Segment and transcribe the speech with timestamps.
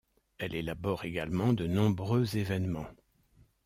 [0.39, 2.87] Elle élabore également de nombreux événements.